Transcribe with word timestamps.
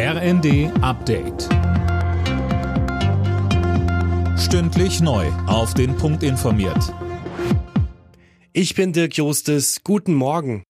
RND 0.00 0.70
Update. 0.80 1.48
Stündlich 4.38 5.00
neu. 5.00 5.26
Auf 5.48 5.74
den 5.74 5.96
Punkt 5.96 6.22
informiert. 6.22 6.94
Ich 8.52 8.76
bin 8.76 8.92
Dirk 8.92 9.16
Jostes. 9.16 9.80
Guten 9.82 10.14
Morgen. 10.14 10.62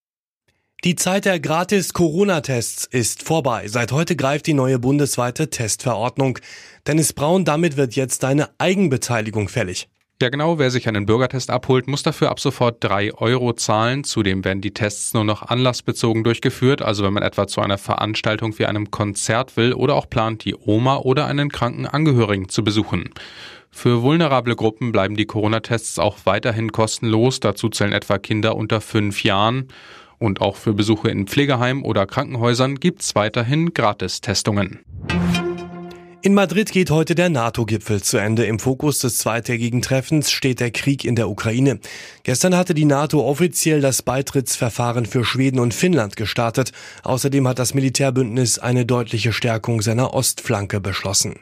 Die 0.83 0.96
Zeit 0.96 1.27
der 1.27 1.41
Gratis-Corona-Tests 1.41 2.87
ist 2.87 3.22
vorbei. 3.22 3.69
Seit 3.69 3.93
heute 3.93 4.17
greift 4.17 4.46
die 4.46 4.54
neue 4.54 4.78
bundesweite 4.78 5.51
Testverordnung. 5.51 6.38
Dennis 6.87 7.13
Braun, 7.13 7.45
damit 7.45 7.76
wird 7.76 7.97
jetzt 7.97 8.24
eine 8.24 8.49
Eigenbeteiligung 8.56 9.51
fällig. 9.51 9.90
Ja, 10.21 10.30
genau. 10.30 10.58
Wer 10.58 10.72
sich 10.72 10.88
einen 10.88 11.06
Bürgertest 11.06 11.48
abholt, 11.48 11.87
muss 11.87 12.03
dafür 12.03 12.30
ab 12.30 12.40
sofort 12.40 12.82
drei 12.82 13.14
Euro 13.14 13.53
zahlen. 13.53 14.03
Zudem 14.03 14.44
werden 14.44 14.60
die 14.60 14.72
Tests 14.74 15.14
nur 15.14 15.22
noch 15.22 15.42
anlassbezogen 15.42 16.24
durchgeführt. 16.24 16.82
Also 16.82 17.05
wenn 17.05 17.12
man 17.12 17.23
etwa 17.23 17.46
zu 17.46 17.60
einer 17.60 17.78
Veranstaltung 17.78 18.59
wie 18.59 18.66
einem 18.66 18.91
Konzert 18.91 19.56
will 19.56 19.73
oder 19.73 19.95
auch 19.95 20.10
plant, 20.10 20.45
die 20.45 20.56
Oma 20.56 20.96
oder 20.96 21.26
einen 21.26 21.50
kranken 21.50 21.86
Angehörigen 21.86 22.48
zu 22.48 22.64
besuchen. 22.64 23.10
Für 23.70 24.02
vulnerable 24.02 24.56
Gruppen 24.56 24.90
bleiben 24.90 25.16
die 25.16 25.26
Corona-Tests 25.26 26.00
auch 26.00 26.18
weiterhin 26.24 26.73
kostenlos. 26.73 27.38
Dazu 27.38 27.68
zählen 27.68 27.92
etwa 27.92 28.18
Kinder 28.18 28.56
unter 28.56 28.80
fünf 28.80 29.23
Jahren. 29.23 29.68
Und 30.18 30.40
auch 30.40 30.56
für 30.56 30.73
Besuche 30.73 31.10
in 31.10 31.28
Pflegeheimen 31.28 31.84
oder 31.84 32.06
Krankenhäusern 32.06 32.80
gibt's 32.80 33.14
weiterhin 33.14 33.73
Gratistestungen. 33.73 34.80
In 36.28 36.34
Madrid 36.34 36.73
geht 36.73 36.91
heute 36.91 37.14
der 37.14 37.30
NATO-Gipfel 37.30 38.02
zu 38.02 38.18
Ende. 38.18 38.45
Im 38.45 38.59
Fokus 38.59 38.98
des 38.98 39.16
zweitägigen 39.16 39.80
Treffens 39.80 40.30
steht 40.30 40.60
der 40.60 40.70
Krieg 40.70 41.06
in 41.06 41.16
der 41.16 41.30
Ukraine. 41.30 41.80
Gestern 42.23 42.54
hatte 42.54 42.74
die 42.74 42.84
NATO 42.84 43.24
offiziell 43.24 43.80
das 43.80 44.02
Beitrittsverfahren 44.02 45.06
für 45.06 45.24
Schweden 45.24 45.59
und 45.59 45.73
Finnland 45.73 46.16
gestartet. 46.16 46.73
Außerdem 47.02 47.48
hat 47.48 47.59
das 47.59 47.73
Militärbündnis 47.73 48.59
eine 48.59 48.84
deutliche 48.84 49.32
Stärkung 49.32 49.80
seiner 49.80 50.12
Ostflanke 50.12 50.82
beschlossen. 50.82 51.41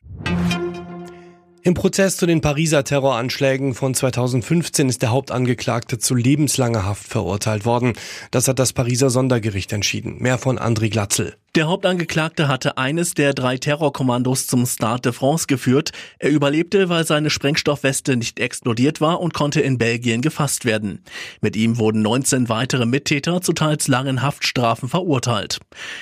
Im 1.65 1.75
Prozess 1.75 2.17
zu 2.17 2.27
den 2.27 2.41
Pariser 2.41 2.85
Terroranschlägen 2.85 3.75
von 3.75 3.93
2015 3.93 4.89
ist 4.89 5.03
der 5.03 5.11
Hauptangeklagte 5.11 5.99
zu 5.99 6.15
lebenslanger 6.15 6.85
Haft 6.85 7.09
verurteilt 7.09 7.65
worden. 7.65 7.95
Das 8.31 8.47
hat 8.47 8.61
das 8.61 8.73
Pariser 8.73 9.11
Sondergericht 9.11 9.73
entschieden. 9.73 10.19
Mehr 10.21 10.39
von 10.39 10.61
André 10.61 10.91
Glatzel. 10.91 11.35
Der 11.57 11.69
Hauptangeklagte 11.69 12.49
hatte 12.49 12.77
eines 12.77 13.15
der 13.15 13.33
drei 13.33 13.57
Terrorkommandos 13.57 14.47
zum 14.47 14.67
Stade 14.67 15.01
de 15.01 15.13
France 15.13 15.47
geführt. 15.47 15.93
Er 16.19 16.29
überlebte, 16.29 16.91
weil 16.91 17.07
seine 17.07 17.31
Sprengstoffweste 17.31 18.19
nicht 18.19 18.41
explodiert 18.41 19.01
war 19.01 19.23
und 19.23 19.33
konnte 19.33 19.63
in 19.63 19.79
Belgien 19.79 20.21
gefasst 20.21 20.67
werden. 20.67 21.03
Mit 21.41 21.57
ihm 21.57 21.79
wurden 21.79 22.03
19 22.03 22.51
weitere 22.51 22.85
Mittäter 22.85 23.41
zu 23.41 23.55
teils 23.55 23.89
langen 23.89 24.21
Haftstrafen 24.21 24.91
verurteilt. 24.91 25.59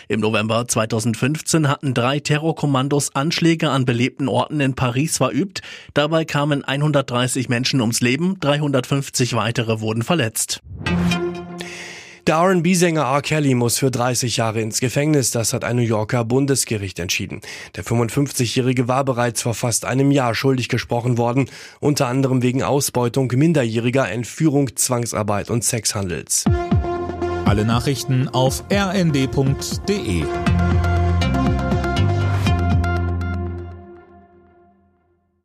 Im 0.09 0.19
November 0.19 0.67
2015 0.67 1.69
hatten 1.69 1.95
drei 1.95 2.19
Terrorkommandos 2.19 3.15
Anschläge 3.15 3.71
an 3.71 3.85
belebten 3.85 4.27
Orten 4.27 4.59
in 4.59 4.75
Paris 4.75 5.19
verübt. 5.19 5.63
Dabei 5.95 6.25
kamen 6.25 6.65
130 6.65 7.49
Menschen 7.49 7.81
ums 7.81 8.01
Leben, 8.01 8.41
350 8.41 9.35
weitere 9.35 9.81
wurden 9.81 10.03
verletzt. 10.03 10.63
Der 12.27 12.37
R&B-Sänger 12.37 13.03
R. 13.03 13.21
Kelly 13.21 13.55
muss 13.55 13.77
für 13.77 13.91
30 13.91 14.39
Jahre 14.39 14.63
ins 14.63 14.81
Gefängnis, 14.81 15.31
das 15.31 15.53
hat 15.53 15.63
ein 15.63 15.77
New 15.77 15.83
Yorker 15.83 16.25
Bundesgericht 16.25 16.99
entschieden. 16.99 17.43
Der 17.77 17.85
55-Jährige 17.85 18.89
war 18.89 19.05
bereits 19.05 19.43
vor 19.43 19.53
fast 19.53 19.85
einem 19.85 20.11
Jahr 20.11 20.35
schuldig 20.35 20.71
gesprochen 20.71 21.19
worden, 21.19 21.51
unter 21.81 22.07
anderem 22.07 22.41
wegen 22.41 22.63
Ausbeutung 22.63 23.31
Minderjähriger, 23.35 24.11
Entführung, 24.11 24.75
Zwangsarbeit 24.75 25.51
und 25.51 25.65
Sexhandels. 25.65 26.47
Alle 27.45 27.67
Nachrichten 27.67 28.29
auf 28.29 28.65
rnd.de 28.73 30.25